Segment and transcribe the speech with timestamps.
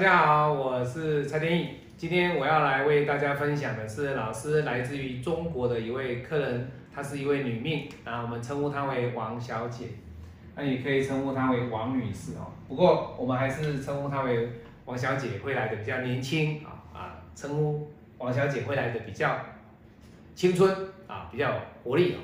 [0.00, 1.68] 大家好，我是蔡天意。
[1.98, 9.88] 今天我要来为大家分享的是老师来自于中国的一位客人，她是一位女命，啊，我们称呼她为王小姐，
[10.56, 12.48] 那也可以称呼她为王女士哦。
[12.66, 14.48] 不过我们还是称呼她为
[14.86, 19.38] 王小姐会来的比较年轻啊啊，称呼王小姐会来的比较
[20.34, 20.74] 青春
[21.08, 21.52] 啊，比较
[21.84, 22.20] 活力哦。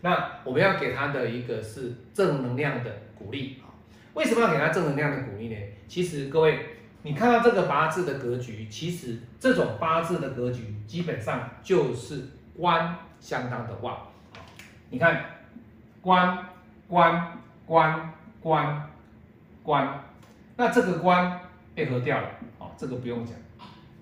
[0.00, 3.68] 那我们要给她的一个是正能量的鼓励啊。
[4.14, 5.56] 为什么要给她正能量的鼓励呢？
[5.86, 6.60] 其实各位。
[7.02, 13.96] 你看到这个八字的格局，其实这种八字的格局基本上就是官相当的旺。
[14.90, 15.24] 你看
[16.02, 16.38] 官
[16.86, 18.90] 官官官
[19.62, 20.04] 官，
[20.56, 21.40] 那这个官
[21.74, 23.34] 被合掉了，好，这个不用讲。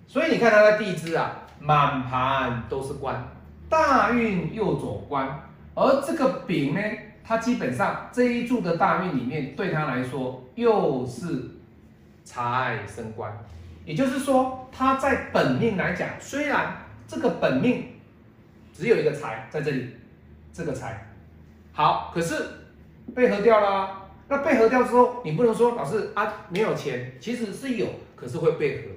[0.08, 3.28] 所以你看他的地支啊，满盘都是官，
[3.68, 5.40] 大运又走官，
[5.76, 6.80] 而这个丙呢，
[7.22, 11.50] 它基本上这一柱的大运里面，对他来说又是。
[12.28, 13.32] 财生官，
[13.86, 16.76] 也就是说，他在本命来讲，虽然
[17.06, 17.86] 这个本命
[18.70, 19.96] 只有一个财在这里，
[20.52, 21.08] 这个财
[21.72, 22.34] 好，可是
[23.14, 24.10] 被合掉了。
[24.28, 28.88] 那被合掉之后，你不能说老师啊没有钱，其实是有，可是会被合。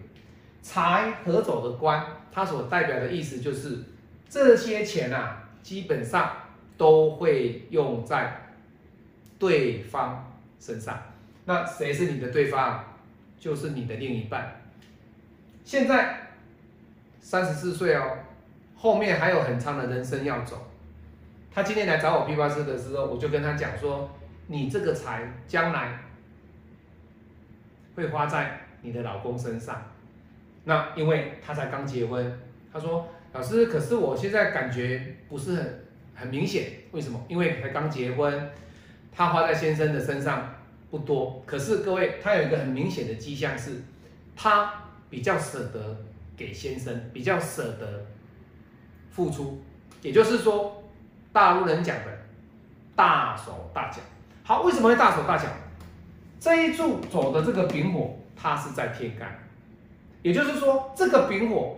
[0.61, 3.79] 财合走的官，它所代表的意思就是
[4.27, 6.33] 这些钱啊，基本上
[6.77, 8.41] 都会用在
[9.39, 11.01] 对方身上。
[11.45, 12.83] 那谁是你的对方？
[13.41, 14.61] 就是你的另一半，
[15.65, 16.27] 现在
[17.19, 18.19] 三十四岁哦，
[18.77, 20.67] 后面还有很长的人生要走。
[21.51, 24.07] 他今天来找我批发师的时候，我就跟他讲说，
[24.45, 25.97] 你这个财将来
[27.95, 29.89] 会花在你的老公身上。
[30.65, 32.39] 那因为他才刚结婚，
[32.71, 37.19] 他说老师，可是我现在感觉不是很很明显，为什么？
[37.27, 38.51] 因为才刚结婚，
[39.11, 40.60] 他花在先生的身上。
[40.91, 43.81] 不多，可是各位，他有一个很明显的迹象是，
[44.35, 44.73] 他
[45.09, 45.97] 比较舍得
[46.35, 48.05] 给先生，比较舍得
[49.09, 49.59] 付出，
[50.01, 50.83] 也就是说，
[51.31, 52.05] 大陆人讲的
[52.93, 53.99] 大手大脚。
[54.43, 55.45] 好，为什么会大手大脚？
[56.41, 59.39] 这一柱走的这个丙火，它是在天干，
[60.21, 61.77] 也就是说，这个丙火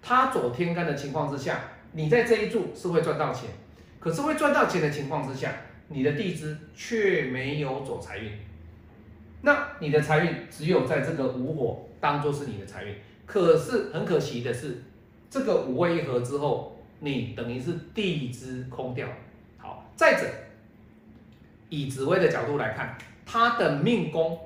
[0.00, 1.60] 它走天干的情况之下，
[1.92, 3.50] 你在这一柱是会赚到钱，
[4.00, 5.52] 可是会赚到钱的情况之下，
[5.88, 8.32] 你的地支却没有走财运。
[9.44, 12.96] 那你的财运只有在这个五火当做是你的财运，
[13.26, 14.82] 可是很可惜的是，
[15.28, 19.06] 这个五位一合之后，你等于是地支空掉。
[19.58, 20.26] 好，再者，
[21.68, 22.96] 以紫薇的角度来看，
[23.26, 24.40] 他的命宫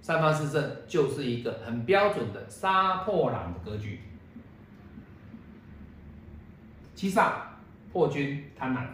[0.00, 3.98] 三方四正就是一个很标准的杀破狼的格局，
[6.94, 7.32] 七煞
[7.92, 8.86] 破军贪婪。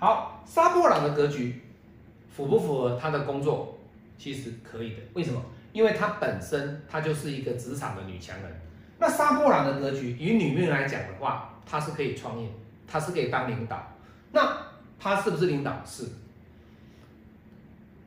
[0.00, 1.62] 好，杀破狼的格局
[2.34, 3.78] 符不符合他的工作？
[4.16, 4.96] 其实可以的。
[5.12, 5.40] 为什么？
[5.72, 8.60] 因为他本身他就是一个职场的女强人。
[8.98, 12.48] 那杀破狼的格局，以女命来讲的话，她是可以创业，
[12.86, 13.80] 她是可以当领导。
[14.32, 14.56] 那
[14.98, 15.72] 她是不是领导？
[15.84, 16.06] 是。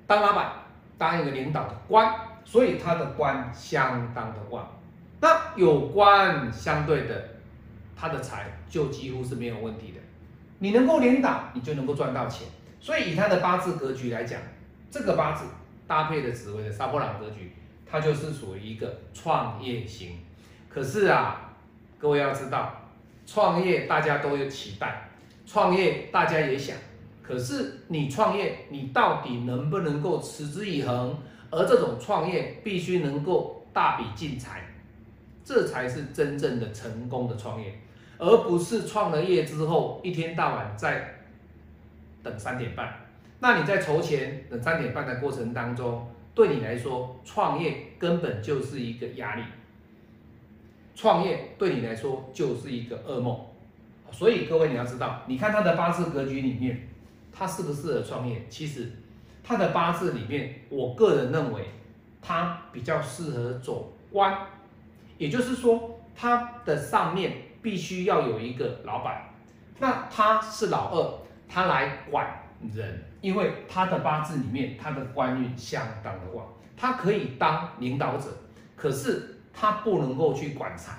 [0.05, 0.51] 当老板，
[0.97, 4.67] 当一个领导的官，所以他的官相当的旺。
[5.21, 7.29] 那有官相对的，
[7.95, 9.99] 他的财就几乎是没有问题的。
[10.63, 12.47] 你能够领导，你就能够赚到钱。
[12.79, 14.39] 所以以他的八字格局来讲，
[14.89, 15.43] 这个八字
[15.85, 17.51] 搭配的紫薇的杀破狼格局，
[17.85, 20.19] 它就是属于一个创业型。
[20.69, 21.53] 可是啊，
[21.99, 22.73] 各位要知道，
[23.25, 25.09] 创业大家都有期待，
[25.45, 26.77] 创业大家也想。
[27.21, 31.13] 可是你创业，你到底能不能够持之以恒？
[31.51, 34.61] 而这种创业必须能够大笔进财，
[35.43, 37.77] 这才是真正的成功的创业。
[38.17, 41.15] 而不是创了业之后一天到晚在
[42.21, 42.93] 等三点半，
[43.39, 49.43] 那你在筹钱等三点半的过程当中，对你来说创业根本就是一个压力，
[50.95, 53.37] 创业对你来说就是一个噩梦。
[54.11, 56.87] 所以各位你要知道，你看他的八字格局里面，
[57.31, 58.45] 他适不适合创业？
[58.47, 58.91] 其实
[59.43, 61.65] 他的八字里面，我个人认为
[62.21, 64.37] 他比较适合走官，
[65.17, 67.33] 也就是说他的上面。
[67.63, 69.33] 必须要有一个老板，
[69.79, 71.19] 那他是老二，
[71.49, 72.27] 他来管
[72.71, 76.45] 人，因为他的八字里面他的官运相当的旺，
[76.77, 78.27] 他可以当领导者，
[78.75, 80.97] 可是他不能够去管财。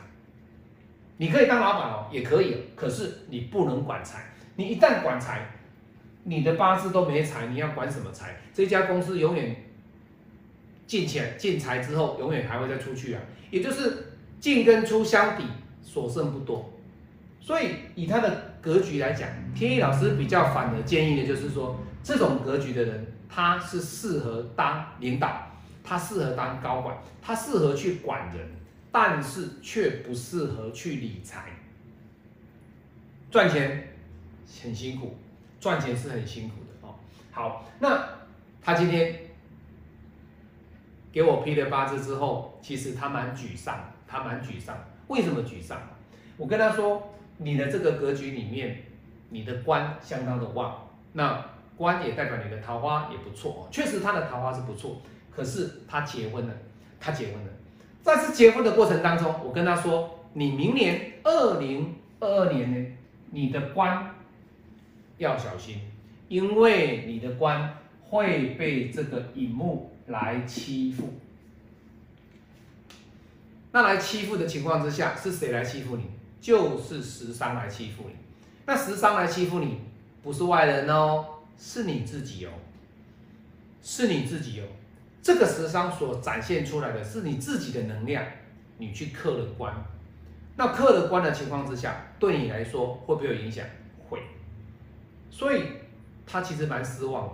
[1.18, 4.24] 你可以当老板哦，也可以，可是你不能管财。
[4.56, 5.46] 你一旦管财，
[6.24, 8.34] 你的八字都没财，你要管什么财？
[8.52, 9.54] 这家公司永远
[10.86, 13.20] 进钱进财之后，永远还会再出去啊，
[13.50, 15.44] 也就是进跟出相抵。
[15.84, 16.72] 所剩不多，
[17.40, 25.46] 所以以他的格局来讲，天意老师比较反的建议的就是说，这种格局的人，他是适合当领导，
[25.84, 28.48] 他适合当高管，他适合去管人，
[28.90, 31.50] 但是却不适合去理财。
[33.30, 33.88] 赚钱
[34.62, 35.16] 很辛苦，
[35.60, 36.94] 赚钱是很辛苦的哦。
[37.30, 38.08] 好，那
[38.62, 39.20] 他今天
[41.12, 44.76] 给我批了八字之后，其实他蛮沮丧，他蛮沮丧。
[45.14, 45.78] 为什么沮丧？
[46.36, 48.82] 我跟他说，你的这个格局里面，
[49.30, 51.54] 你的官相当的旺，那。
[51.76, 55.02] 官也代表你的桃花也不错，确实他的桃花是不错。
[55.34, 56.54] 可是他结婚了，
[57.00, 57.50] 他结婚了，
[58.00, 62.92] 在这结婚的过程当中，我跟他说，你明年二零二二年呢，
[63.32, 64.14] 你的官
[65.18, 65.80] 要小心，
[66.28, 71.12] 因为你的官会被这个乙木来欺负。
[73.74, 76.04] 那来欺负的情况之下，是谁来欺负你？
[76.40, 78.14] 就是食伤来欺负你。
[78.66, 79.80] 那食伤来欺负你，
[80.22, 81.26] 不是外人哦。
[81.58, 82.50] 是你自己哦，
[83.80, 84.64] 是你自己哦，
[85.22, 88.24] 这个时商所展现出来的是你自己的能量，
[88.78, 89.72] 你去克了关，
[90.56, 93.64] 那克了关的情况之下，对你来说会不会有影响？
[94.08, 94.20] 会，
[95.30, 95.64] 所以
[96.26, 97.28] 他其实蛮失望。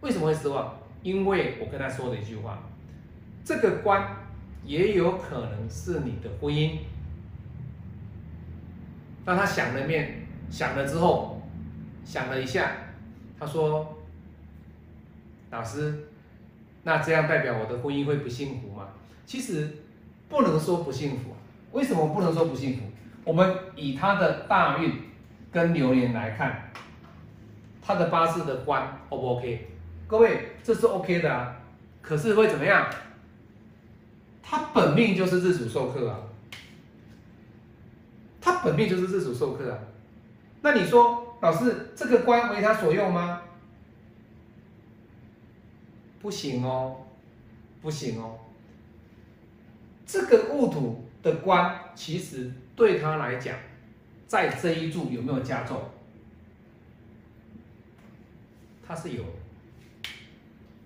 [0.00, 0.76] 为什么会失望？
[1.02, 2.62] 因为我跟他说的一句话，
[3.44, 4.04] 这个关
[4.68, 6.80] 也有可能是你的婚姻。
[9.24, 11.40] 那他想了面，想了之后，
[12.04, 12.72] 想了一下。
[13.40, 13.96] 他说
[15.50, 16.08] ：“老师，
[16.82, 18.88] 那这样代表我的婚姻会不幸福吗？
[19.24, 19.70] 其实
[20.28, 21.34] 不能说不幸福。
[21.72, 22.82] 为什么不能说不幸福？
[23.24, 24.92] 我们以他的大运
[25.50, 26.70] 跟流年来看，
[27.80, 29.68] 他的八字的官 O 不 OK？
[30.06, 31.56] 各位，这是 OK 的啊。
[32.02, 32.86] 可是会怎么样？
[34.48, 36.20] 他本命就是日主受克啊。
[38.40, 39.78] 他本命就是日主受克啊。
[40.62, 43.40] 那你说？”老师，这个官为他所用吗？
[46.20, 47.06] 不行哦，
[47.80, 48.40] 不行哦。
[50.04, 53.56] 这个戊土的官，其实对他来讲，
[54.26, 55.80] 在这一柱有没有加重？
[58.84, 59.24] 他是有。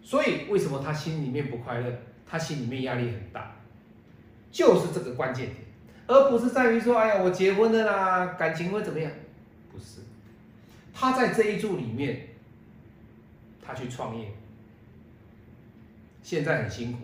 [0.03, 1.91] 所以为什么他心里面不快乐？
[2.32, 3.52] 他心里面压力很大，
[4.50, 5.56] 就是这个关键点，
[6.06, 9.12] 而不是在于说，哎呀，我结婚了啦，感情会怎么样？
[9.70, 10.00] 不是。
[10.94, 12.29] 他在这一柱里面，
[13.62, 14.29] 他去创业，
[16.23, 17.00] 现在很辛苦。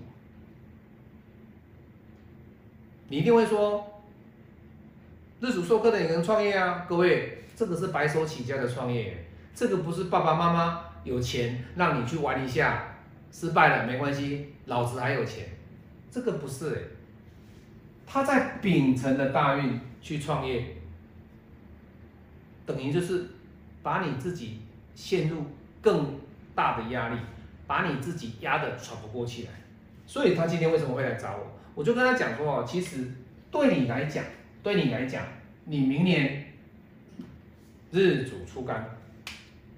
[3.09, 4.01] 你一定会说，
[5.41, 6.87] 日主授课的也能创业啊？
[6.89, 12.97] 各位，这个是白手起家的创业，这个不是爸爸妈妈有钱让你去玩一下，
[13.31, 15.49] 失败了没关系，老子还有钱，
[16.09, 16.97] 这个不是
[18.07, 20.77] 他在秉承的大运去创业，
[22.65, 23.27] 等于就是。
[23.81, 24.61] 把你自己
[24.95, 25.43] 陷入
[25.81, 26.19] 更
[26.55, 27.19] 大的压力，
[27.67, 29.51] 把你自己压得喘不过气来，
[30.05, 31.47] 所以他今天为什么会来找我？
[31.77, 33.09] 我就跟他讲说哦，其实
[33.51, 34.23] 对你来讲，
[34.63, 35.25] 对你来讲，
[35.65, 36.53] 你明年
[37.93, 38.85] 日主出干，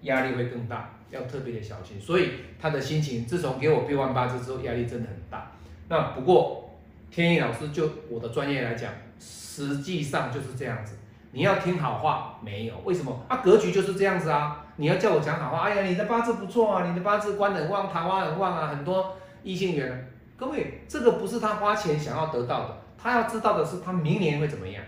[0.03, 2.01] 压力会更大，要特别的小心。
[2.01, 2.31] 所以
[2.61, 5.53] 他的心情，自从给我变完八字之后，压力真的很大。
[5.89, 6.71] 那不过
[7.11, 10.97] 天意老师就我的专业来讲，实际上就是这样子。
[11.33, 12.76] 你要听好话没有？
[12.85, 13.37] 为什么啊？
[13.37, 14.67] 格局就是这样子啊！
[14.76, 20.11] 你要叫我讲好话，哎呀，你的八字不错啊，你的八字官很旺，桃花很旺啊，很多异性缘。
[20.37, 24.83] 各位，这个不是他花钱想要得到的，他要知道的是他明年会怎么样。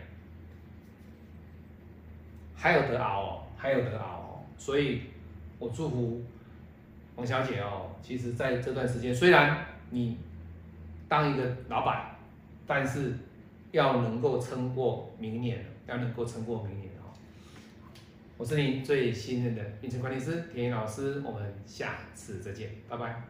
[2.56, 4.40] 还有得熬哦，还有得熬哦。
[4.58, 5.02] 所以，
[5.62, 6.22] 我祝福
[7.16, 7.90] 王小姐哦。
[8.02, 10.18] 其实在这段时间，虽然你
[11.08, 12.16] 当一个老板，
[12.66, 13.14] 但是
[13.70, 15.64] 要能够撑过明年。
[15.84, 17.10] 要能够撑过明年哦！
[18.38, 23.20] 我是您最信任的运程管理师田英老师，我们下次再见，拜拜。